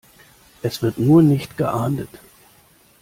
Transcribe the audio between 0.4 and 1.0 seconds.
Es wird